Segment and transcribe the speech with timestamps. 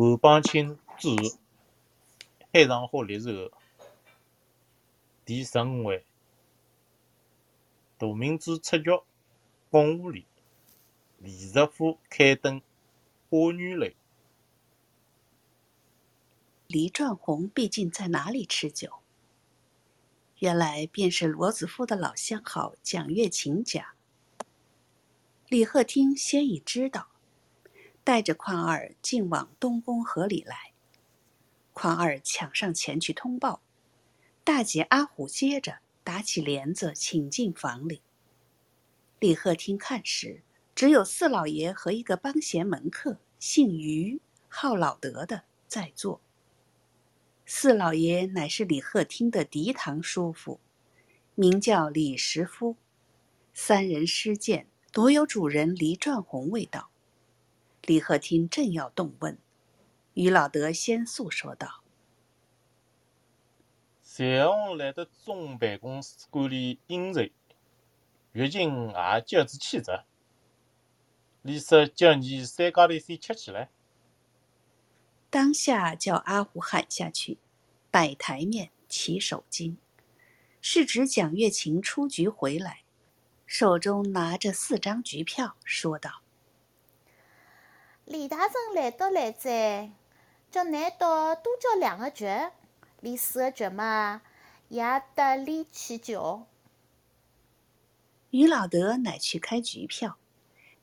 [0.00, 1.10] 侯邦清之，
[2.54, 3.52] 海上花历史后
[5.26, 6.06] 第十五位，
[7.98, 9.04] 大明珠出脚
[9.68, 10.24] 巩无礼，
[11.18, 12.62] 李师傅开灯
[13.28, 13.94] 花女泪。
[16.66, 19.02] 黎壮红毕竟在哪里吃酒？
[20.38, 23.94] 原来便是罗子夫的老相好蒋月琴家。
[25.50, 27.09] 李鹤听先已知道，
[28.02, 30.72] 带着况二竟往东宫河里来。
[31.72, 33.62] 况二抢上前去通报，
[34.44, 38.02] 大姐阿虎接着打起帘子，请进房里。
[39.18, 40.42] 李鹤听看时，
[40.74, 46.20] 只有四老爷和一个帮闲门客，姓于，号老德的在座。
[47.46, 50.60] 四老爷乃是李鹤听的嫡堂叔父，
[51.34, 52.76] 名叫李石夫。
[53.54, 56.89] 三人失见，独有主人黎壮红未到。
[57.90, 59.36] 李鹤听正要动问，
[60.14, 61.82] 于老德先诉说道
[64.00, 67.28] ：“彩虹来到总办公室管理应酬，
[68.30, 70.06] 月琴也叫子去着。
[71.42, 73.70] 李说叫你三家头先吃起来。”
[75.28, 77.38] 当下叫阿虎喊下去，
[77.90, 79.74] 摆台面，起手巾。
[80.60, 82.84] 是指蒋月琴出局回来，
[83.46, 86.19] 手中拿着四张局票，说道
[88.10, 89.92] ：“李大人来到来哉，
[90.50, 92.26] 叫难道多叫两个局？
[92.98, 94.22] 李四个局嘛，
[94.68, 94.82] 也
[95.14, 96.44] 得李去叫。”
[98.30, 100.18] 于老德乃去开局票，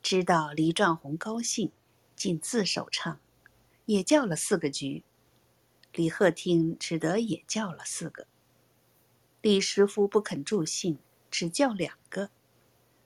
[0.01, 1.73] 知道黎壮红高兴，
[2.15, 3.19] 竟自首唱。
[3.87, 5.03] 也叫了四个局，
[5.91, 8.27] 李鹤听只得也叫了四个。
[9.41, 10.97] 李师傅不肯助兴，
[11.29, 12.29] 只叫两个，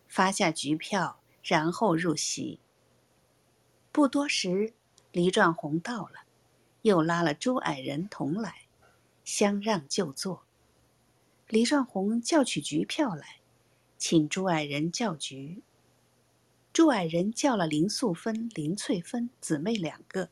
[0.07, 2.59] 发下局票，然后入席。
[3.91, 4.73] 不多时，
[5.11, 6.21] 黎壮红到了，
[6.83, 8.67] 又拉了朱矮人同来，
[9.25, 10.45] 相让就坐。
[11.49, 13.41] 黎壮红叫取局票来，
[13.97, 15.61] 请朱矮人叫局。
[16.71, 20.29] 朱矮人叫了林素芬、林翠芬姊妹两个。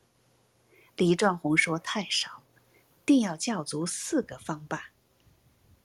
[0.96, 2.42] 李壮红说：“太少，
[3.04, 4.92] 定要叫足四个方罢。”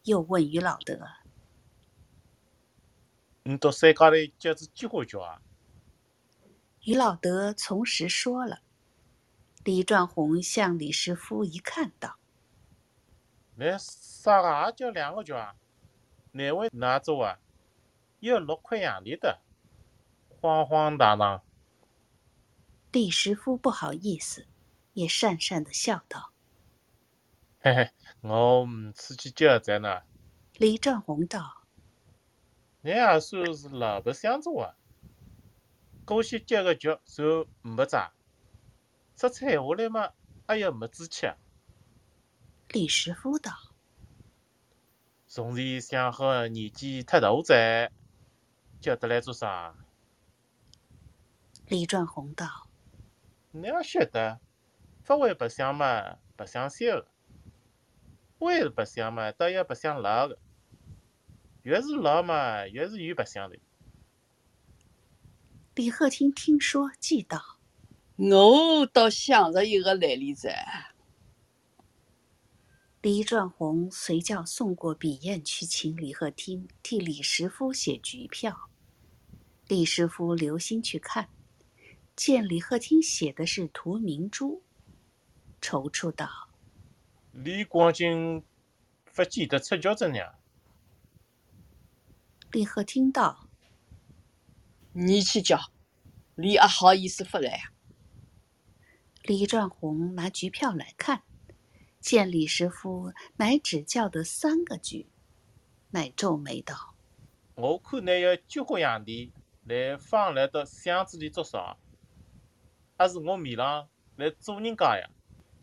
[0.05, 1.05] 又问于老德
[3.43, 5.41] ：“你到山高头叫只菊花叫啊？”
[6.85, 8.61] 于老德从实说了。
[9.63, 12.17] 李壮红向李师傅一看，道
[13.55, 15.55] ：“那啥个也叫两个叫啊？
[16.31, 17.39] 哪位哪做啊？
[18.19, 19.41] 要六块洋钿的，
[20.39, 21.43] 慌慌荡荡。”
[22.93, 24.47] 李师傅不好意思。
[24.93, 26.31] 也讪讪的笑道
[27.59, 27.91] ：“嘿嘿，
[28.21, 30.03] 我唔出去叫在呢。”
[30.55, 31.65] 李壮红道
[32.79, 34.75] ：“你也算是老白相做啊，
[36.05, 38.13] 过去接个局就没咋，
[39.17, 40.13] 说出闲话来嘛，
[40.45, 41.35] 哎呀没志气啊。”
[42.69, 43.51] 李师傅道
[45.27, 47.91] ：“从前想好年纪太大噻，
[48.79, 49.75] 叫得来做啥？”
[51.67, 52.69] 李壮红道
[53.51, 54.39] ：“你要晓得。”
[55.07, 57.05] 不会白相嘛，白相些个；
[58.39, 60.39] 会白相嘛，倒要白相老个。
[61.61, 63.55] 越是老嘛，越是有白相的。
[65.75, 67.59] 李鹤听听说，记道
[68.15, 70.93] ：“我倒想着一个来历在。”
[73.03, 78.69] 李壮红随叫送过笔砚去请李鹤听替李师傅写局票。
[79.67, 81.27] 李师傅留心去看，
[82.15, 84.63] 见李鹤听写的是屠明珠。
[85.59, 86.51] 踌躇道
[87.33, 88.41] ：“李光景
[89.13, 90.19] 不记得赤脚着呢。”
[92.53, 93.44] 李鹤听到
[94.97, 95.59] ：“你去叫，
[96.35, 97.73] 李阿好意思不来呀。”
[99.23, 101.23] 李壮红拿局票来看，
[101.99, 105.09] 见李师傅乃只叫得三个局，
[105.89, 106.95] 乃皱眉道
[107.55, 109.33] ：“我看你要菊花洋钿
[109.65, 111.75] 来放来到箱子里做啥？
[112.97, 115.09] 还是我面上来做人家呀？”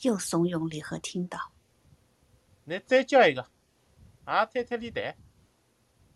[0.03, 1.39] 又怂恿李和听到
[2.65, 3.49] ：“你再叫一个，
[4.27, 5.17] 也推推脸蛋，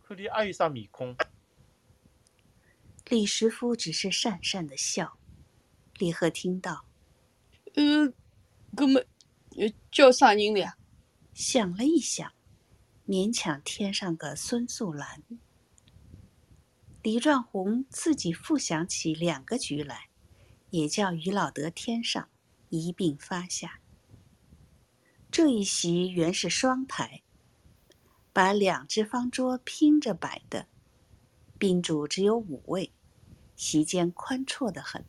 [0.02, 1.16] 看你还有啥面孔。”
[3.08, 5.18] 李师傅只是讪讪的笑。
[5.98, 6.84] 李贺听到
[7.74, 8.12] ：“呃，
[8.74, 9.06] 哥们，
[9.90, 10.74] 叫啥人了？”
[11.32, 12.32] 想了一想，
[13.06, 15.22] 勉强添上个孙素兰。
[17.02, 20.08] 李壮红自己复想起两个局来，
[20.70, 22.28] 也叫于老德添上。
[22.68, 23.80] 一并发下。
[25.30, 27.22] 这一席原是双台，
[28.32, 30.66] 把两只方桌拼着摆的。
[31.58, 32.92] 宾主只有五位，
[33.56, 35.04] 席间宽绰得很，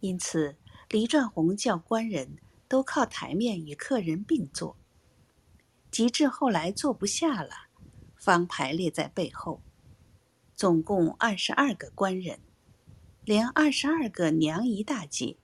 [0.00, 0.56] 因此
[0.90, 2.36] 黎传宏叫官人
[2.68, 4.76] 都靠台面与客人并坐，
[5.90, 7.68] 及至后来坐不下了，
[8.16, 9.62] 方排列在背后。
[10.54, 12.40] 总共二十二个官人，
[13.24, 15.38] 连二十二个娘姨大姐，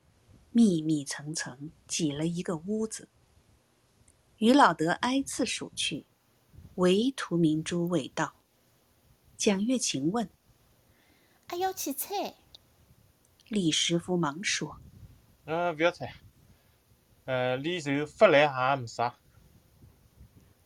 [0.51, 3.09] 密密层层挤了一个屋子。
[4.37, 6.05] 于老德挨次数去，
[6.75, 8.42] 唯涂明珠未到。
[9.43, 10.31] 蒋月琴问
[11.49, 12.37] 还要去猜？
[13.49, 14.79] 李师傅，忙说
[15.47, 16.15] 呃，不要猜，
[17.25, 19.19] 呃，里头发来也没啥。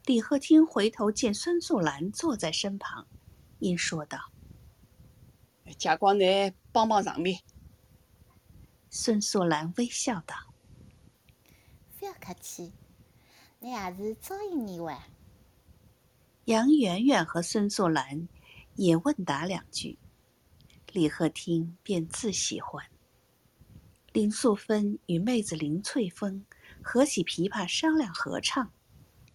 [0.05, 3.06] 李鹤听回头见孙素兰坐在身旁，
[3.61, 4.31] 因说道
[5.78, 7.40] 贾光你帮帮场面。
[8.93, 10.37] ：“孙素兰微笑道。”
[11.99, 12.75] 不要客气，
[13.58, 15.02] 你也是早一年哇。
[16.44, 18.28] 杨圆圆和孙素兰
[18.76, 19.99] 也问答两句，
[20.93, 22.84] 李鹤听便自喜欢。
[24.12, 26.44] 林素芬与妹子林翠峰
[26.82, 28.73] 合起琵琶商量合唱，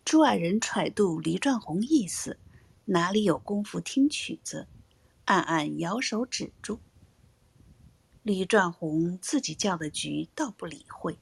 [0.04, 2.40] 朱二人揣度黎传宏意思，
[2.86, 4.68] 哪里有功夫听曲子，
[5.26, 6.80] 暗暗摇手止住。
[8.24, 11.20] 李传宏自己叫的局倒不理会，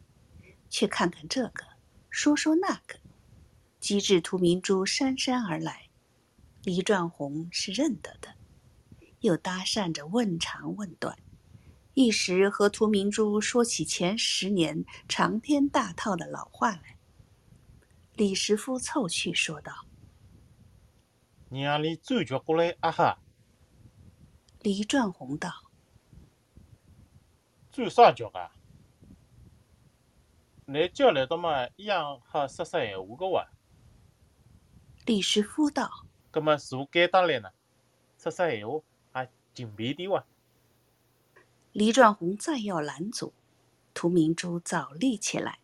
[0.69, 1.65] 却看看这个，
[2.09, 2.99] 说说那个。
[3.79, 5.88] 机智图明珠姗姗而来，
[6.69, 8.35] 黎传宏是认得的，
[9.21, 11.17] 又搭讪着问长问短，
[11.95, 16.95] 一时和涂明珠说起前十年长篇大套的老话来。
[18.13, 19.87] 李师傅凑去说道
[21.49, 23.19] 娘里转角过来啊哈
[24.61, 25.71] ，：“黎传宏道，
[27.71, 28.51] 转啥角啊？
[30.67, 33.49] 你叫来的嘛，一样哈说说闲话个哇。
[35.07, 37.49] 李师傅道，葛么坐简单来呢，
[38.17, 40.23] 说说闲话也勤便点哇。
[41.71, 43.33] 黎传红再要拦阻，
[43.93, 45.59] 涂明珠早立起来，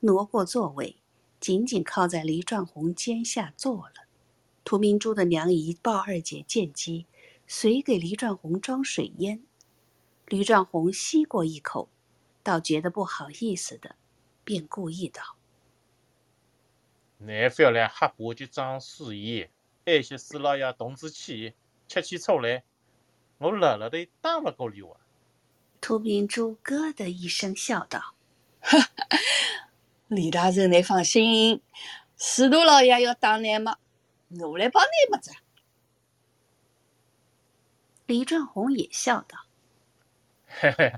[0.00, 0.96] 挪过座位，
[1.40, 4.06] 紧紧靠在黎传红肩下坐了。
[4.64, 7.06] 涂明珠的娘姨鲍二姐见机，
[7.46, 9.42] 随给黎传红装水烟。
[10.26, 11.88] 黎传红吸过一口，
[12.42, 13.96] 倒觉得不好意思的，
[14.42, 15.36] 便故意道
[17.18, 19.50] 你不要来吓我就装水烟，
[19.86, 21.54] 爱惜四老爷同志气，
[21.86, 22.64] 吃起醋来，
[23.38, 24.96] 我辣辣的打勿过你哇。
[25.80, 28.16] ：“涂明珠咯的一声笑道。”
[30.08, 31.62] 李大人，你放心，
[32.16, 33.78] 司徒老爷要打你嘛，
[34.40, 35.30] 我来帮你么子。
[38.06, 39.46] 黎传宏也笑道
[40.48, 40.94] 嘿嘿，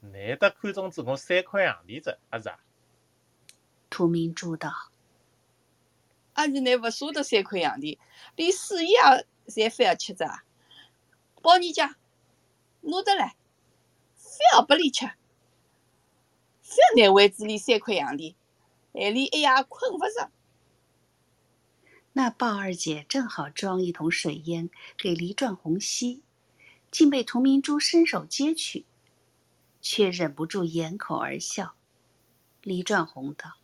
[0.00, 2.58] 难得看中子我三块洋钿子，阿是啊
[3.88, 4.70] ？：“涂明珠道。”
[6.40, 7.98] 阿是你勿舍得三块洋钿，
[8.34, 8.98] 连水也
[9.46, 10.42] 侪非要吃着啊？
[11.42, 11.96] 包你家
[12.80, 13.36] 拿得来，
[14.14, 15.04] 非要拨你吃，
[16.62, 18.34] 非要拿位子里三块洋钿，
[18.94, 20.30] 还连一夜困勿着。
[22.14, 26.22] 那鲍二姐正好装一桶水烟给黎传红吸，
[26.90, 28.86] 竟被童明珠伸手接去，
[29.82, 31.74] 却忍不住掩口而笑。
[32.62, 33.58] 黎传红道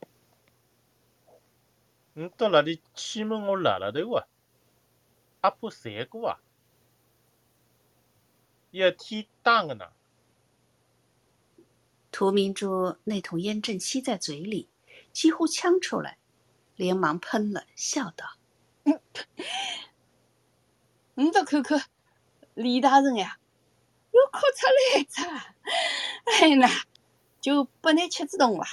[2.18, 4.26] 你到那里欺瞒我辣辣头啊？
[5.42, 6.40] 阿婆馋过啊？
[8.70, 9.92] 一天打个呢
[12.11, 14.66] ？：“涂明珠那桶烟正吸在嘴里，
[15.12, 16.16] 几乎呛出来，
[16.75, 18.25] 连忙喷了，笑道
[21.14, 21.85] 你再看看
[22.54, 23.38] 李大人呀，
[24.11, 25.23] 又哭出来着。
[26.32, 26.66] 哎那，
[27.42, 28.66] 就拨你吃子动伐？：‘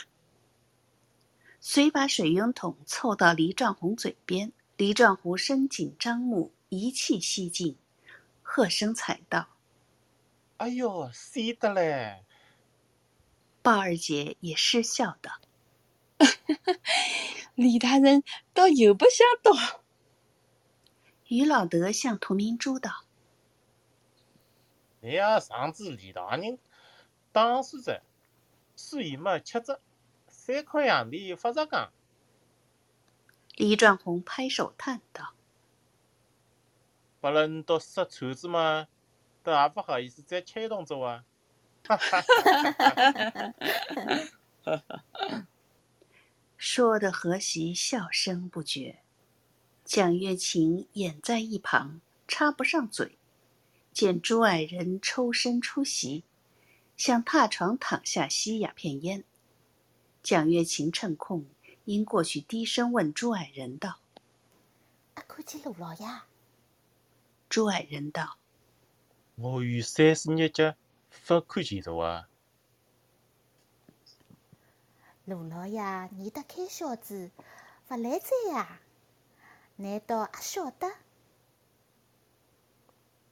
[1.66, 7.78] 遂把水烟筒凑到黎壮红嘴边。’黎壮红伸紧张目，一气吸尽，
[8.42, 9.48] 喝声惨道。
[10.58, 12.26] 哎呦，吸得嘞！
[13.62, 15.40] 鲍二姐也失笑道。
[17.56, 19.84] 李大人倒有不想到。
[21.30, 23.06] 于老德向涂明珠道
[25.00, 26.60] 你要上至李大人
[27.32, 28.04] 打算着，
[28.76, 29.80] 水嘛吃着，
[30.46, 31.94] 三块洋钿发啥讲
[33.56, 35.36] ？：“黎传红拍手叹道。”
[37.22, 38.90] 拨了你到杀串子嘛，
[39.42, 41.24] 倒也不好意思再吃一顿子哇！
[41.88, 43.54] 哈哈哈
[44.66, 44.84] 哈
[45.24, 45.48] 哈！
[46.58, 49.00] 说的何喜笑声不绝。
[49.86, 53.18] 蒋月琴掩在一旁，插不上嘴。
[53.94, 56.26] 见朱爱人抽身出席，
[56.98, 59.24] 想踏床躺下吸鸦片烟。
[60.24, 61.46] 蒋月琴趁空，
[61.84, 64.00] 因过去低声问朱矮人道
[65.16, 66.28] 啊，看见路老呀
[67.50, 68.38] ，：“朱矮人道，
[69.36, 70.78] 我与三十日节
[71.28, 72.30] 不看见着啊！
[75.26, 75.82] 卢老爷
[76.14, 77.30] 你的开小子，
[77.90, 78.80] 勿来哉呀？
[79.76, 80.90] 难道也晓得？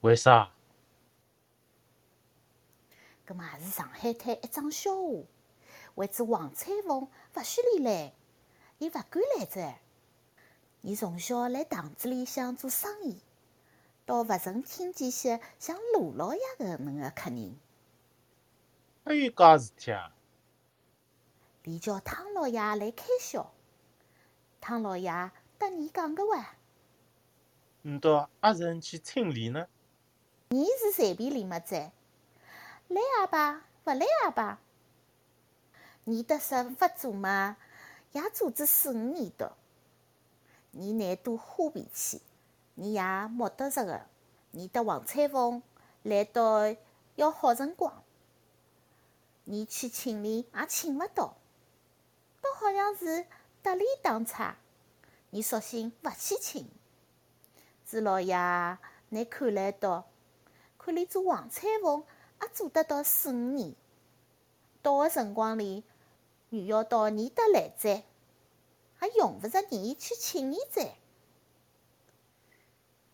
[0.01, 0.51] 为啥？
[3.25, 5.23] 搿么也是上海滩一桩笑话。
[6.01, 8.11] 为子王彩凤勿许里来，
[8.79, 9.71] 伊勿敢来这。
[10.81, 13.21] 伊从小辣堂子里向做生意，
[14.07, 17.55] 倒勿曾听见些像罗老爷搿能个客人。
[19.05, 20.11] 还有介事体啊？
[21.61, 23.53] 便叫汤老爷来开销。
[24.59, 25.11] 汤老爷
[25.59, 26.55] 搭你讲个话，
[27.83, 29.67] 难道阿人去清理呢？
[30.49, 31.75] 你是随便领么子？
[31.75, 34.59] 来也罢，勿来也罢。
[36.03, 37.57] 你得说勿做嘛，
[38.11, 39.51] 也做子四五年多。
[40.71, 42.21] 你难多花脾气，
[42.75, 44.01] 你也莫得着个。
[44.51, 45.61] 你得王彩凤
[46.03, 46.61] 来到
[47.15, 48.03] 要好辰光，
[49.43, 51.35] 你去请礼也请勿到，
[52.41, 53.25] 倒好像是
[53.61, 54.57] 得理当差。
[55.29, 56.69] 你索性勿去请。
[57.85, 58.35] 朱老爷，
[59.09, 60.07] 你看来到，
[60.77, 62.03] 看连做王彩凤
[62.41, 63.75] 也做得到四五年，
[64.81, 65.83] 到个辰光里，
[66.53, 68.03] 女要到你得来哉，
[68.93, 70.97] 还用不着你去请你哉。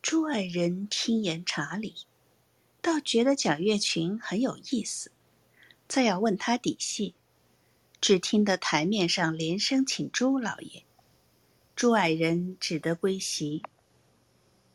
[0.02, 1.94] 朱爱人听言查理，
[2.82, 5.12] 倒觉得蒋月群很有意思，
[5.88, 7.14] 再要问他底细，
[8.02, 10.84] 只听得台面上连声请朱老爷，
[11.76, 13.62] 朱爱人只得归席。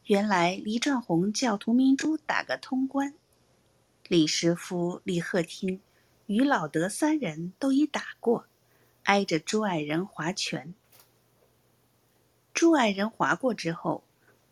[0.04, 3.14] 原来黎壮宏叫涂明珠打个通关，
[4.06, 5.80] 李师傅、李鹤听、
[6.26, 8.46] 于老德三人都已打过，
[9.04, 10.74] 挨着朱爱人划拳。
[12.54, 14.04] 朱爱人划过之后。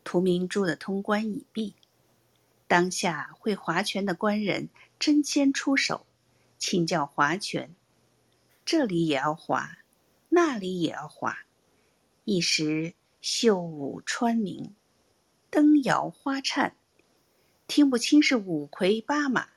[0.03, 1.75] 涂明珠的通关已毕，
[2.67, 6.07] 当下会划拳的官人争先出手，
[6.59, 7.77] 请教划拳。
[8.65, 9.77] 这里也要划，
[10.31, 11.41] 那里也要划，
[12.25, 14.75] 一时袖舞穿鸣，
[15.51, 16.75] 灯摇花颤，
[17.69, 19.51] 听不清是五魁八马，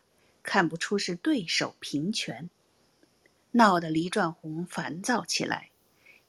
[0.44, 2.50] 看不出是对手平拳，
[3.54, 5.72] 闹得黎壮红烦躁起来，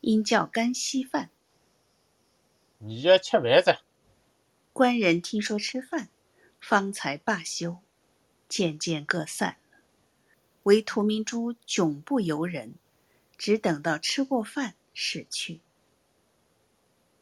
[0.00, 1.30] 因叫干稀饭。
[2.78, 3.78] 你要吃饭子。
[4.72, 6.08] 官人听说吃饭，
[6.60, 7.78] 方才罢休，
[8.48, 9.78] 渐渐各散了。
[10.64, 12.74] 唯屠明珠窘不由人，
[13.38, 15.60] 只等到吃过饭驶去。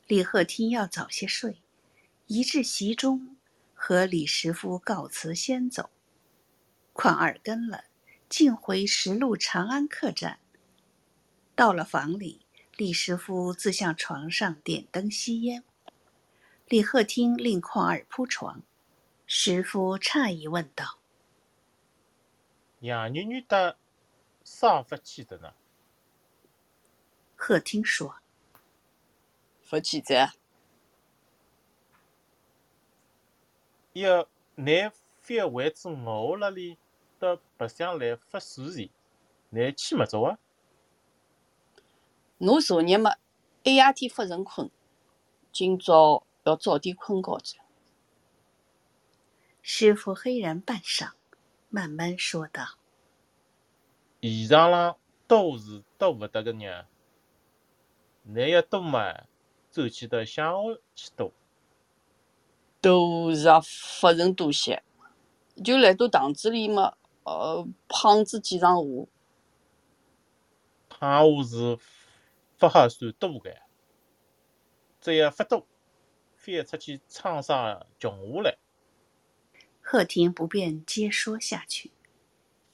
[0.08, 1.62] 李鹤听要早些睡，
[2.26, 3.36] 一至席中，
[3.72, 5.90] 和李师傅告辞先走。
[6.92, 7.84] 况二跟了，
[8.32, 10.40] 径回石路长安客栈。
[11.54, 12.46] 到了房里，
[12.78, 15.62] 李师傅自向床上点灯吸烟。
[16.64, 18.62] 李鹤听令况儿铺床，
[19.26, 20.98] 师傅诧异问道
[22.80, 23.76] ：“杨女女的
[24.42, 25.52] 啥福气的呢？”
[27.36, 28.16] 贺听说
[29.60, 30.32] ：“福气在。
[33.92, 36.78] 要乃非为子我那里
[37.22, 38.90] 到白相来发事前，
[39.50, 40.38] 乃去么着啊？
[42.38, 43.14] 侬昨日么
[43.62, 44.68] 一夜天发成困，
[45.52, 47.60] 今朝。”要早点困觉着。
[49.62, 51.12] 师傅黑然半晌，
[51.68, 52.64] 慢慢说道
[54.18, 54.96] ：“衣裳浪
[55.28, 56.86] 都是都勿得个呢。
[58.24, 59.22] 你要多嘛，
[59.70, 61.32] 走去到乡下去多。
[62.80, 63.46] 都是
[64.00, 64.82] 发成多些，
[65.64, 69.08] 就来到堂子里嘛，呃，胖子几场话。
[70.88, 71.78] 胖话是
[72.58, 73.56] 不好算多个，
[75.00, 75.66] 只要不多。”
[76.34, 78.58] 非要出去唱啥穷话来？
[79.80, 81.92] 贺廷不便接说下去，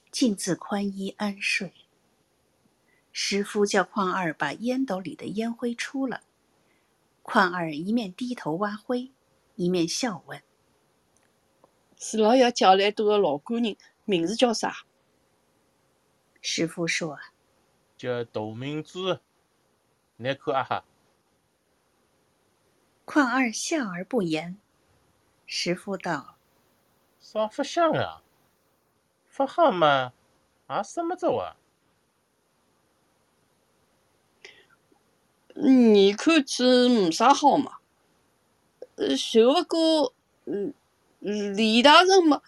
[0.09, 1.71] 径自宽衣安睡。
[3.11, 6.23] 师傅叫邝二把烟斗里的烟灰出了，
[7.21, 9.11] 邝二一面低头挖灰，
[9.55, 10.41] 一面笑问
[11.95, 13.77] ：“是老爷叫来多个老官人，
[14.09, 14.85] 名字叫啥？”
[16.41, 17.19] 师傅说
[17.95, 19.19] ：“叫杜明珠，
[20.17, 20.85] 你看啊哈。”
[23.05, 24.57] 况二笑而不言。
[25.45, 26.37] 师傅道
[27.19, 28.23] ：“啥不像啊？
[29.31, 30.13] 不好嘛，
[30.69, 31.55] 也什么着啊？
[35.55, 37.79] 你看起没啥好嘛。
[38.95, 40.13] 呃，就不过，
[40.45, 40.73] 嗯，
[41.19, 42.41] 李大人嘛，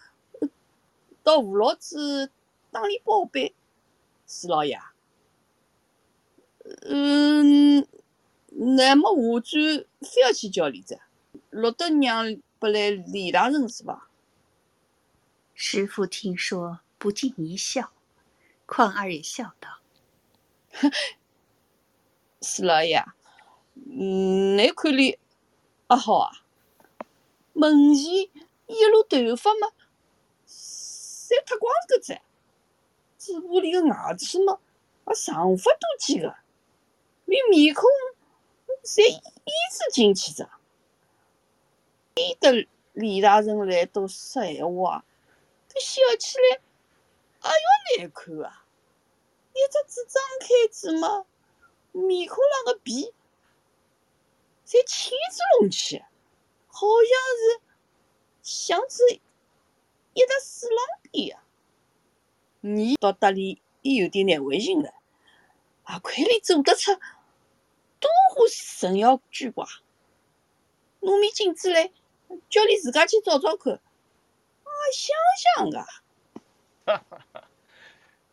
[1.24, 2.32] 到吴老子
[2.72, 3.56] 当里报备，
[4.26, 4.80] 四老爷。
[6.84, 7.88] 嗯。”
[8.54, 11.00] 那么下转非要去叫李子，
[11.52, 14.10] 落得让不来李大人是吧？
[15.56, 17.94] 师傅听说，不禁一笑，
[18.66, 19.80] 况二也笑道
[22.42, 23.06] ：“四老爷，
[23.76, 25.18] 嗯，你看里
[25.88, 26.44] 还好啊？
[27.54, 28.14] 门前
[28.68, 29.72] 一路头发嘛，
[31.32, 32.22] 侪脱光个噻，
[33.18, 34.60] 嘴巴里个牙齿嘛，
[35.06, 36.36] 还长发多几个，
[37.24, 37.86] 连面孔
[38.84, 40.50] 侪一字进去着。
[42.14, 45.06] 记得李大人来都说闲话，
[45.70, 46.60] 这笑起来
[47.40, 48.66] 还要难看啊！
[49.54, 51.26] 一只嘴张开子嘛，
[51.94, 53.14] 面孔上个皮
[54.68, 56.04] 侪青子隆起，
[56.68, 57.10] 好像
[57.40, 57.62] 是
[58.44, 59.22] 像只
[60.14, 61.44] 一只水狼边呀。
[62.62, 64.94] 你到搭里也有点难为情了，
[65.84, 66.94] 啊，亏你做得出
[68.00, 69.66] 多花神妖巨怪，
[71.00, 71.92] 拿面镜子来，
[72.50, 75.16] 叫你自家去找找看，啊，想
[75.56, 75.80] 想个。
[76.86, 77.48] 哈哈！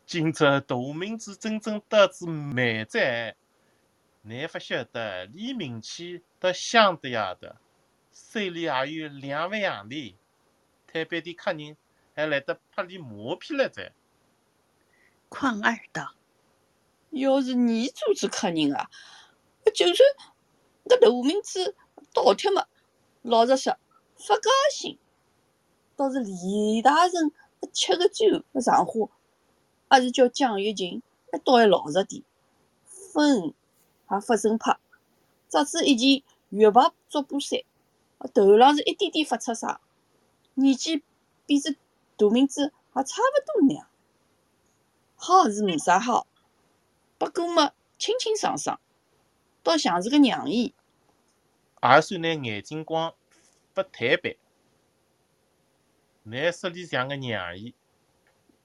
[0.06, 3.36] 今朝大明子真正得知蛮哉，
[4.22, 7.56] 乃不晓得李明启和乡的呀的
[8.12, 10.14] 手里还有两万洋钿，
[10.90, 11.76] 摊板店客人
[12.14, 13.92] 还来得拍你马屁了哉？
[15.28, 16.14] 况二道
[17.10, 18.88] ：“要是你组织客人啊，
[19.74, 19.98] 就算
[20.86, 21.76] 搿大明子
[22.14, 22.66] 倒贴嘛，
[23.20, 23.78] 老实说
[24.16, 24.98] 发高兴。
[25.94, 27.32] 倒是李大人
[27.72, 29.10] 吃个酒上火，
[29.90, 31.02] 还是叫蒋玉琴
[31.44, 32.22] 倒还老实点，
[32.86, 34.78] 分也不甚拍，
[35.50, 37.60] 只子一件月白足布衫，
[38.32, 39.80] 头浪是一点点发出啥，
[40.60, 41.02] 年纪
[41.46, 41.72] 比这
[42.16, 43.86] 大明子还差勿多呢。”
[45.20, 46.26] 好是没啥好，
[47.18, 48.80] 不过嘛，清清爽爽，
[49.62, 50.74] 倒像是个娘姨。
[51.82, 53.14] 也算拿眼睛光
[53.74, 54.36] 不太白。
[56.22, 57.74] 乃说里像个娘姨，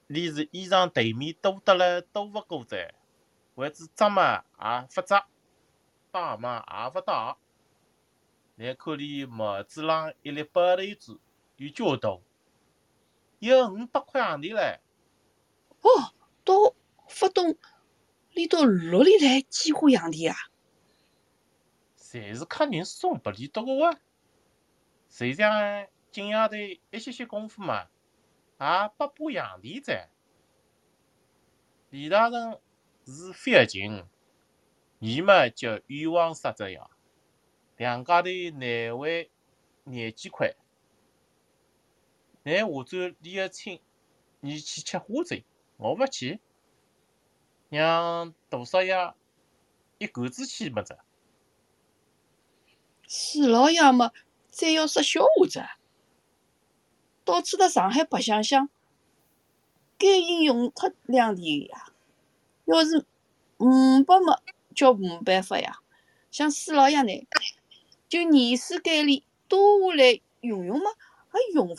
[0.07, 2.93] 连是衣裳头面多得了多勿过哉？
[3.55, 5.27] 为之扎嘛也勿扎，
[6.11, 7.37] 打嘛也勿打。
[8.55, 11.19] 乃看里帽子浪一粒白头珠
[11.65, 12.19] 有交大，
[13.39, 14.79] 有五百块洋钿唻。
[15.81, 16.13] 哦。
[16.45, 16.75] 到
[17.07, 17.55] 发动，
[18.31, 20.35] 连到六里来几花洋钿啊？
[21.97, 23.97] 侪是客人送拨你多个，
[25.07, 26.55] 谁想今夜头
[26.91, 27.87] 一歇歇功夫嘛，也
[28.59, 30.09] 八把洋钿在。
[31.91, 32.59] 李大人
[33.05, 34.03] 是飞禽，
[34.99, 36.89] 你嘛叫冤枉杀只呀？
[37.77, 38.27] 两家头
[38.59, 39.31] 难为
[39.85, 40.53] 廿几块，
[42.43, 43.79] 乃下周李个亲，
[44.41, 45.37] 你去吃花酒。
[45.77, 46.39] 我不去，
[47.69, 49.13] 让大少爷
[49.97, 50.97] 一杆子去么子？
[53.07, 54.11] 四老爷嘛，
[54.49, 55.63] 再要说笑话子，
[57.25, 58.69] 到处到上海白相相，
[59.97, 61.91] 该应用脱两钿呀。
[62.65, 63.05] 要是
[63.57, 64.41] 五百么，
[64.75, 65.79] 叫没办法呀。
[66.31, 67.27] 像四老爷呢，
[68.07, 70.91] 就年事改里多下来用用嘛，
[71.29, 71.75] 还用不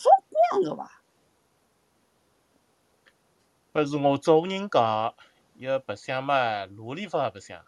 [3.73, 5.14] 不是我找人讲，
[5.57, 7.64] 要白相嘛，哪里法白相？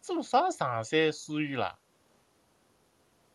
[0.00, 1.78] 做啥上山书院啦？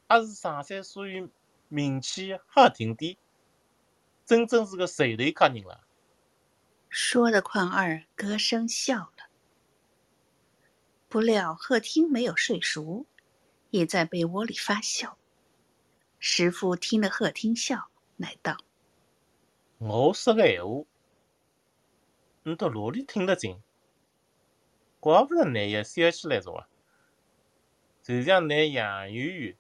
[0.08, 1.30] 还是上山书院
[1.68, 3.18] 名气好听点，
[4.26, 5.82] 真正是个随头客人了。
[6.90, 9.30] 说的邝二咯声笑了。
[11.08, 13.06] 不料贺听没有睡熟，
[13.70, 15.18] 也在被窝里发笑。
[16.18, 18.58] 师傅听了贺听笑，乃道
[19.80, 20.84] ：“我说个闲话。”
[22.44, 23.60] 你到哪里听得进？
[25.00, 26.68] 怪不得你也笑起来着。
[28.04, 29.58] 就像那杨圆圆，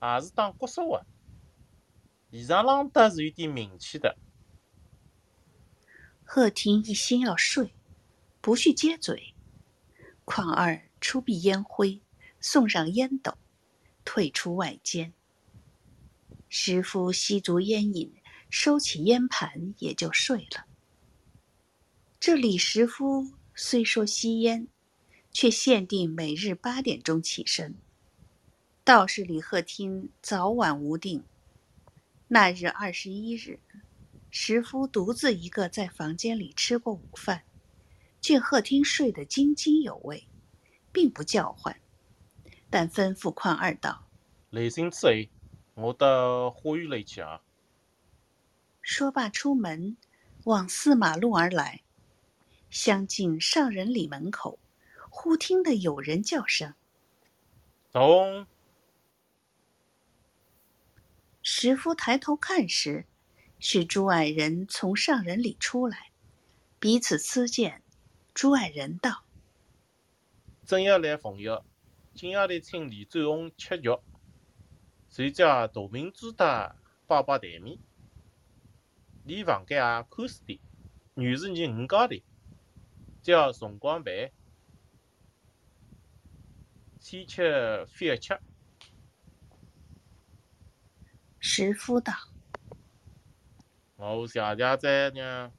[0.00, 1.06] 也是当国手的，
[2.30, 4.16] 现场浪倒是有点名气的。
[6.22, 7.74] 贺听一心要睡，
[8.40, 9.34] 不去接嘴。
[10.24, 12.02] 况二出避烟灰，
[12.40, 13.36] 送上烟斗，
[14.04, 15.14] 退出外间。
[16.54, 18.12] 师傅吸足烟瘾，
[18.50, 20.66] 收起烟盘，也就睡了。
[22.20, 24.68] 这李师傅虽说吸烟，
[25.32, 27.74] 却限定每日八点钟起身。
[28.84, 31.24] 倒是李鹤听早晚无定。
[32.28, 33.58] 那日二十一日，
[34.30, 37.44] 石夫独自一个在房间里吃过午饭，
[38.20, 40.28] 见鹤听睡得津津有味，
[40.92, 41.80] 并不叫唤，
[42.68, 44.06] 但吩咐邝二道
[44.52, 45.12] ：“雷声之后，
[45.74, 47.42] 我到花园里去啊。”
[48.82, 49.96] 说罢出门，
[50.44, 51.82] 往四马路而来。
[52.70, 54.58] 相进上人里门口，
[55.10, 56.74] 忽听得有人叫声
[57.90, 58.46] ：“走！”
[61.42, 63.04] 石夫抬头看时，
[63.58, 66.10] 是朱矮人从上人里出来，
[66.78, 67.82] 彼此私见。
[68.32, 69.24] 朱矮人道
[70.64, 71.62] ：“正要来逢月，
[72.14, 74.02] 今夜里请李占红吃肉，
[75.12, 76.74] 随叫大明珠的
[77.06, 77.78] 包包台面。
[79.24, 80.58] 连房间也看书的，
[81.16, 82.24] 原是你五家的，
[83.20, 84.32] 叫辰光盘，
[86.98, 88.40] 先吃饭吃。
[91.38, 92.14] 石夫道
[93.96, 95.52] ：“我谢谢在呢，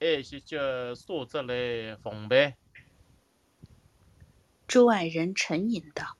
[0.00, 2.54] 爱惜叫素质来奉陪。”
[4.66, 6.16] 朱爱人沉吟道：“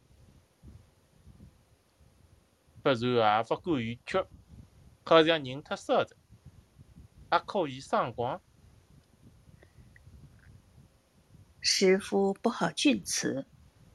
[2.85, 4.27] 不然也不敢远吃，
[5.05, 6.15] 好像人太少着，
[7.31, 8.39] 还可以赏光。”
[11.63, 13.47] 师傅不好峻辞，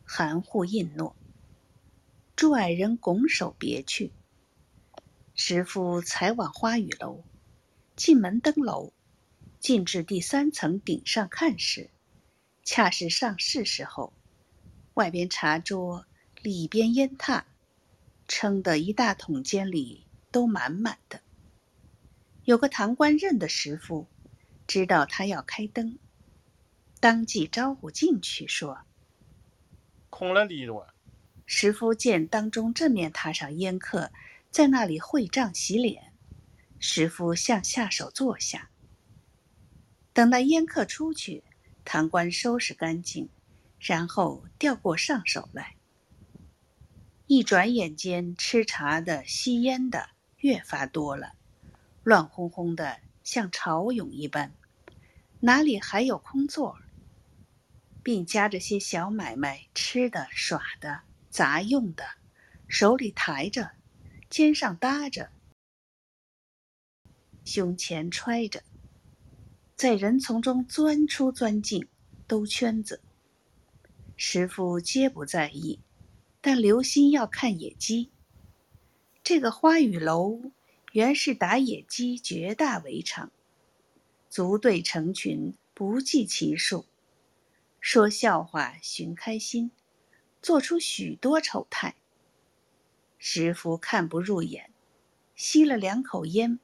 [0.04, 1.16] 含糊应诺。
[2.36, 4.12] 朱矮人拱手别去。
[5.36, 7.24] 师傅才往花雨楼，
[7.96, 8.92] 进门登楼，
[9.60, 11.92] 进至第三层顶上看时，
[12.64, 14.14] 恰是上市时候。
[14.96, 16.08] 外边茶桌，
[16.42, 17.44] 里边烟榻，
[18.30, 21.20] 撑得一大桶间里都满满的。
[22.46, 24.08] 有个堂官认得师傅，
[24.66, 26.00] 知道他要开灯，
[27.02, 28.86] 当即招呼进去，说
[30.10, 30.86] ：“空了里头。”
[31.46, 34.12] 师傅见当中正面榻上烟客。
[34.52, 36.12] 在那里会账洗脸，
[36.80, 38.72] 师傅向下手坐下。
[40.12, 41.44] 等待烟客出去，
[41.86, 43.30] 堂官收拾干净，
[43.80, 45.76] 然后调过上手来。
[47.32, 51.34] 一转眼间，吃茶的、吸烟的越发多了，
[52.02, 54.52] 乱哄哄的，像潮涌一般，
[55.42, 56.80] 哪里还有空座？
[58.02, 62.04] 并夹着些小买卖，吃的、耍的、杂用的，
[62.68, 63.74] 手里抬着。
[64.28, 65.30] 肩上搭着，
[67.46, 68.64] 胸前揣着，
[69.76, 71.88] 在人丛中钻出钻进，
[72.26, 73.04] 兜圈子。
[74.18, 75.80] 师傅皆不在意，
[76.42, 78.10] 但留心要看野鸡。
[79.24, 80.52] 这个花雨楼
[80.94, 83.32] 原是打野鸡绝大围场，
[84.30, 86.86] 族队成群，不计其数。
[87.80, 89.72] 说笑话寻开心，
[90.42, 91.96] 做出许多丑态。
[93.18, 94.72] 师傅看不入眼，
[95.36, 96.60] 吸了两口烟，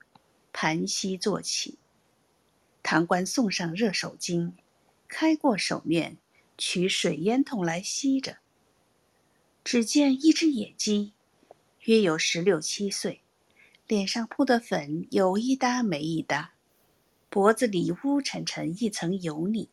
[0.51, 1.77] 盘膝坐起。
[2.81, 4.53] 堂官送上热手巾，
[5.07, 6.17] 开过手面，
[6.57, 8.37] 取水烟筒来吸着。
[9.65, 11.13] 只见一只野鸡，
[11.85, 13.23] 约有十六七岁，
[13.87, 16.53] 脸上铺的粉有一搭没一搭，
[17.31, 19.71] 脖子里乌沉沉一层油腻，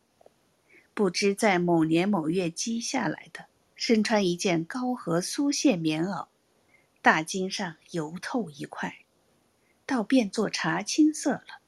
[0.95, 3.45] 不知在某年某月积下来的。
[3.75, 6.29] 身穿一件高和苏线棉袄。
[7.03, 9.05] 大襟上油透一块，
[9.85, 11.61] 倒变作茶青色了。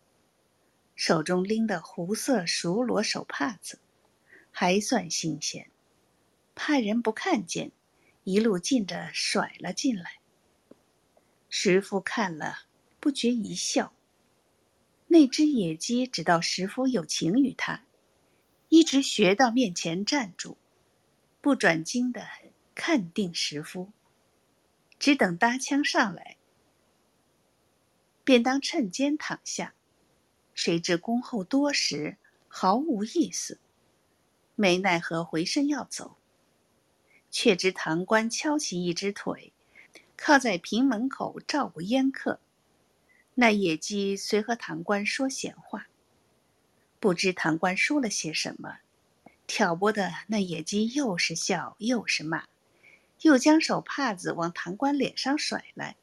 [0.94, 3.80] 手中拎的湖色熟罗手帕子，
[4.50, 5.68] 还算新鲜，
[6.54, 7.72] 怕人不看见，
[8.24, 10.18] 一路劲着甩了进来。
[11.48, 12.64] 石夫看了，
[12.98, 13.94] 不觉一笑。
[15.06, 17.84] 那只野鸡知道石夫有情于他，
[18.68, 20.56] 一直学到面前站住，
[21.40, 22.26] 不转睛的
[22.74, 23.92] 看定石夫。
[24.98, 26.38] 只等搭枪上来，
[28.24, 29.74] 便当趁间躺下。
[30.54, 32.16] 谁知恭候多时，
[32.48, 33.60] 毫无意思，
[34.54, 36.16] 没奈何回身要走，
[37.36, 39.52] 却知堂官敲起一只腿，
[40.16, 42.38] 靠在平门口照顾烟客。
[43.34, 45.88] 那野鸡随和堂官说闲话，
[47.00, 48.76] 不知堂官说了些什么，
[49.48, 52.44] 挑拨的那野鸡又是笑又是骂。
[53.22, 55.96] 又将手帕子往堂官脸上甩来，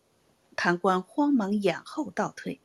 [0.58, 2.60] 堂官慌忙掩后倒退，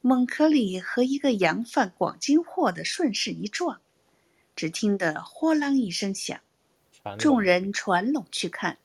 [0.00, 3.82] 猛壳里和一个洋贩广进货的顺势一撞，
[4.56, 6.40] 只听得豁啷一声响，
[7.18, 8.78] 众人传拢去看，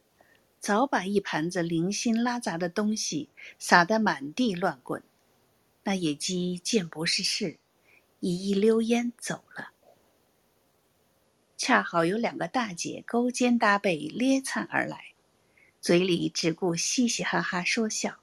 [0.59, 5.01] 早把一盘子零星拉杂的东西撒得满地乱滚。
[5.83, 7.57] 那野鸡见不是事，
[8.19, 9.71] 一一溜烟走了。
[11.55, 15.13] 恰好有两个大姐勾肩搭背咧灿而来，
[15.79, 18.19] 嘴里只顾嘻嘻哈哈说笑，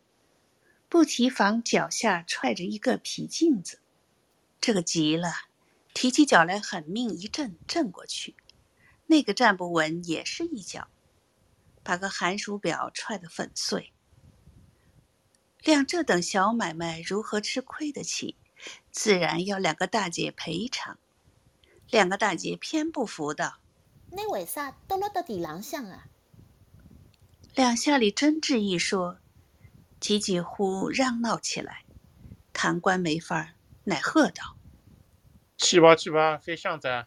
[0.88, 3.78] 不提防脚下踹着一个皮镜子。
[4.60, 5.30] 这个急了，
[5.94, 8.34] 提起脚来狠命一震，震过去；
[9.06, 10.88] 那个站不稳，也是一脚，
[11.82, 13.92] 把个寒暑表踹得粉碎。
[15.62, 18.36] 谅这等小买卖如何吃亏得起？
[18.90, 20.98] 自然要两个大姐赔偿。
[21.90, 23.58] 两个大姐偏不服道
[24.10, 26.08] ：“你为啥都落到地浪向啊？”
[27.54, 29.18] 两下里争执一说，
[30.00, 31.84] 几几乎嚷闹起来。
[32.52, 34.56] 堂官没法，乃喝道
[35.58, 37.06] ：“去吧去吧，飞香子！”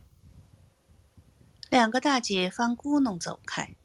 [1.70, 3.76] 两个大姐方咕哝走开。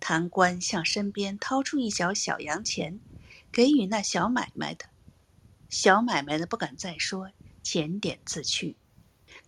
[0.00, 3.00] 堂官向身边掏出一角小洋钱，
[3.50, 4.84] 给予那小买卖的。
[5.70, 7.30] 小买卖的不敢再说，
[7.62, 8.76] 检点自去，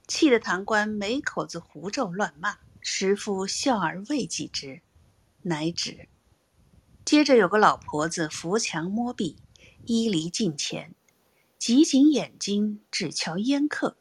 [0.07, 2.59] 气得堂官没口子胡咒乱骂。
[2.81, 4.81] 师傅笑而未及之，
[5.43, 6.09] 乃止。
[7.05, 9.37] 接着有个老婆子扶墙摸壁，
[9.85, 10.95] 依离近前，
[11.59, 13.97] 挤紧眼睛只瞧烟客，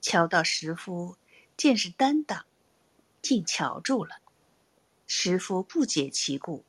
[0.00, 1.16] 瞧到石夫，
[1.56, 2.44] 见是单当，
[3.24, 4.20] 竟瞧住了。
[5.06, 6.64] 师傅不解其故，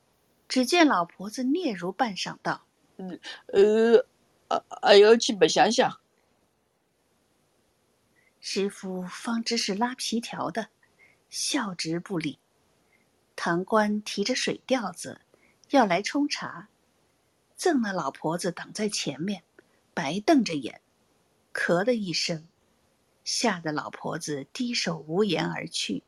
[0.48, 2.66] 只见老婆子嗫嚅半晌道
[3.54, 4.08] ：“呃，
[4.48, 6.00] 啊，还要去白想想。”
[8.42, 10.70] 师傅方知是拉皮条的。
[11.30, 12.40] 笑直不理，
[13.36, 15.20] 堂官提着水吊子
[15.72, 16.70] 要来冲茶，
[17.58, 19.44] 赠那老婆子挡在前面，
[19.94, 20.80] 白瞪着眼，
[21.54, 22.48] 咳的一声，
[23.26, 26.04] 吓得老婆子低首无言而去。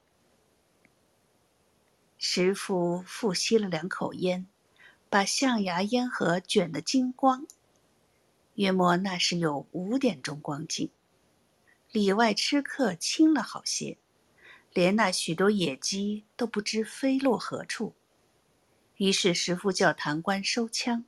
[2.18, 4.48] 师傅复吸了两口烟，
[5.10, 7.46] 把象牙烟盒卷得精光，
[8.56, 10.90] 约莫那时有五点钟光景，
[11.92, 13.98] 里外吃客轻了好些。
[14.74, 17.96] 连那许多野鸡都不知飞落何处，
[18.98, 21.06] 于是师傅叫堂官收枪，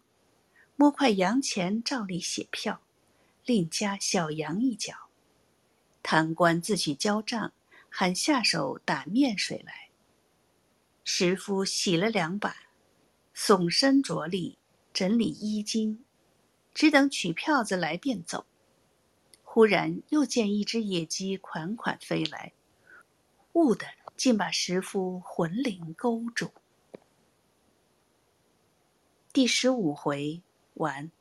[0.76, 2.82] 摸块洋钱照例写票，
[3.45, 5.10] 另加小洋一角。
[6.02, 7.52] 堂官自去交账，
[7.89, 9.88] 喊下手打面水来。
[11.12, 12.56] 师傅洗了两把，
[13.36, 14.60] 耸身着力
[14.93, 16.06] 整理衣襟，
[16.72, 18.45] 只等取票子来便走。
[19.43, 22.54] 忽然又见一只野鸡款款飞来。
[23.54, 26.52] 兀的，竟把石夫魂灵勾住。
[29.34, 30.43] 第十五回
[30.76, 31.12] 完。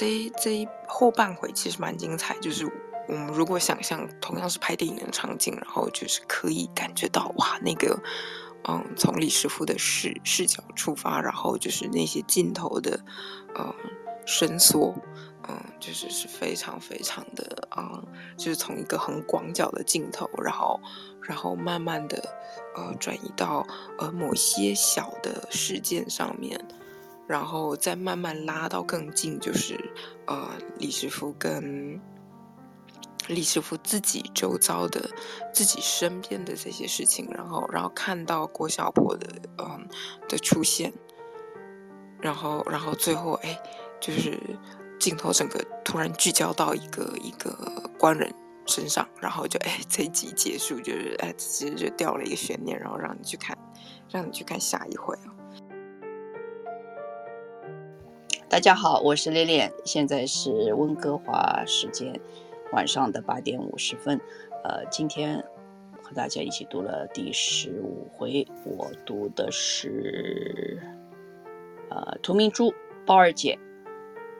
[0.00, 2.64] 这这后半回其实蛮精彩，就是
[3.06, 8.02] 我们如果想象同样是拍电影的场景，然后就是可以感觉到哇那个。
[8.64, 13.00] 嗯，从李师傅的视视角出发，然后就是那些镜头的，
[13.58, 13.74] 嗯，
[14.26, 14.94] 伸缩，
[15.48, 18.02] 嗯，就是是非常非常的啊，
[18.36, 20.78] 就是从一个很广角的镜头，然后，
[21.22, 22.22] 然后慢慢的，
[22.76, 23.66] 呃，转移到
[23.98, 26.62] 呃某些小的事件上面，
[27.30, 29.78] 然后再慢慢拉到更近，就是
[30.26, 32.00] 呃李师傅跟。
[33.28, 35.08] 李师傅自己周遭的、
[35.52, 39.86] 自己身边的这些事情，然后，然后看到郭小婆的，嗯，
[40.28, 40.92] 的出现，
[42.20, 43.56] 然后，然后最后，哎，
[44.00, 44.36] 就是
[44.98, 47.54] 镜头整个突然聚焦到一个一个
[47.96, 48.34] 官人
[48.66, 53.56] 身上，然后就，哎，这一集结束，就是，哎，其实就掉了一个悬念，然后让你去看，
[54.10, 55.39] 让你去看下一回啊。
[58.50, 62.20] 大家好，我是恋恋，现在是温哥华时间。
[62.72, 64.20] 晚上的八点五十分，
[64.64, 65.38] 呃，今天
[66.02, 70.82] 和大家一起读了第十五回，我读的是
[71.90, 72.74] 呃屠明珠、
[73.06, 73.56] 包二姐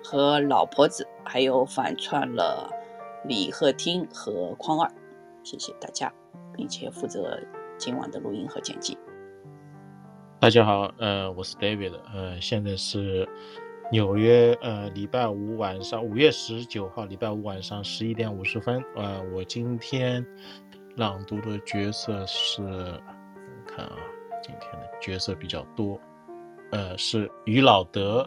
[0.03, 2.69] 和老婆子，还有反串了
[3.25, 4.91] 李鹤汀和匡二，
[5.45, 6.13] 谢谢大家，
[6.53, 7.39] 并且负责
[7.79, 8.99] 今晚的录音和剪辑。
[10.41, 13.29] 大家好，呃，我是 David，呃，现在是。
[13.93, 20.25] 纽约，呃，礼拜五晚上，五月十九号，礼拜五晚上十一点五十分，呃，我今天
[20.95, 22.63] 朗读的角色是，
[23.67, 23.97] 看啊，
[24.41, 26.01] 今天的角色比较多，
[26.71, 28.25] 呃，是于老德、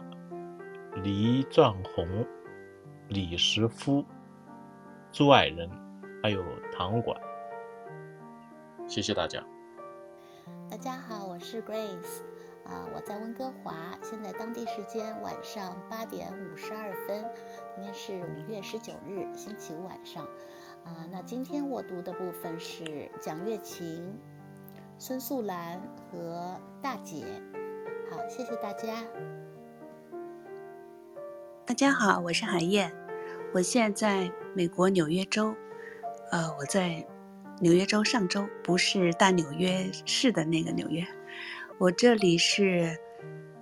[1.02, 2.06] 黎壮红、
[3.08, 4.04] 李石夫、
[5.12, 5.70] 朱爱人，
[6.22, 6.44] 还有
[6.76, 7.18] 唐管。
[8.86, 9.42] 谢谢大家。
[10.70, 12.33] 大家好，我是 Grace。
[12.64, 17.22] 啊，我在温哥华，现在当地时间晚上八点五十二分，
[17.74, 20.24] 今天是五月十九日，星期五晚上。
[20.84, 24.18] 啊，那今天我读的部分是蒋月琴、
[24.98, 27.24] 孙素兰和大姐。
[28.10, 29.04] 好，谢谢大家。
[31.66, 32.90] 大家好，我是海燕，
[33.52, 35.54] 我现在在美国纽约州。
[36.30, 37.06] 呃，我在
[37.60, 41.06] 纽约州上周，不是大纽约市的那个纽约。
[41.76, 42.96] 我这里是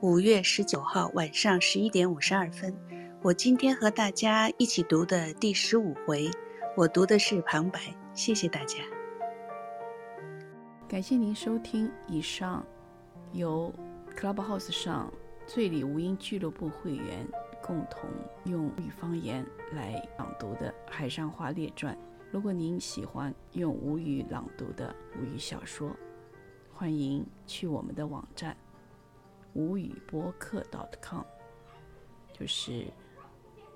[0.03, 2.77] 五月十九号晚上十一点五十二分。
[3.23, 6.31] 我今天和大家一起读的第十五回，
[6.77, 7.81] 我读的是旁白。
[8.13, 8.81] 谢谢大家，
[10.87, 12.63] 感谢您收听以上
[13.33, 13.73] 由
[14.15, 15.11] Clubhouse 上
[15.47, 17.27] 醉里吴音俱乐部会员
[17.63, 18.11] 共同
[18.45, 21.95] 用吴语方言来朗读的《海上花列传》。
[22.31, 25.91] 如果您喜欢用吴语朗读的吴语小说，
[26.83, 28.57] 欢迎去我们的网站
[29.53, 30.67] 无语播客
[31.01, 31.23] .com，
[32.33, 32.89] 就是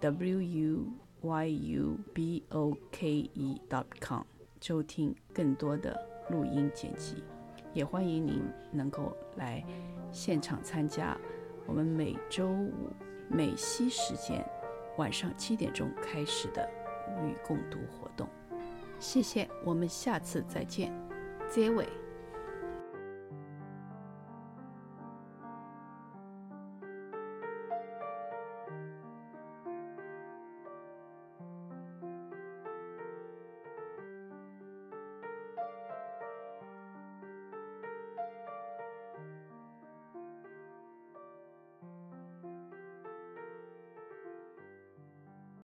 [0.00, 0.84] w u
[1.20, 3.62] y u b o k e
[4.00, 4.22] .com，
[4.60, 5.96] 收听更多的
[6.30, 7.22] 录音剪辑。
[7.72, 8.42] 也欢迎您
[8.72, 9.64] 能够来
[10.10, 11.16] 现场参加
[11.64, 12.90] 我们每周五
[13.28, 14.44] 美西时间
[14.96, 16.68] 晚上七点钟开始的
[17.16, 18.28] 无语共读活动。
[18.98, 20.92] 谢谢，我们下次再见，
[21.48, 21.86] 结尾。